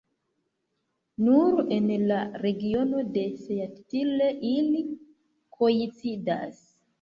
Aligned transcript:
Nur 1.25 1.59
en 1.75 1.91
la 2.11 2.17
regiono 2.43 3.03
de 3.17 3.27
Seattle 3.43 4.31
ili 4.53 4.83
koincidas. 5.59 6.65